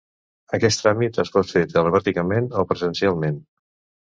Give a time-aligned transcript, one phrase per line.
[0.57, 3.39] Aquest tràmit es pot fer telemàticament o presencialment.